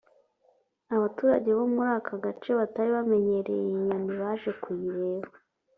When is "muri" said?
1.75-1.89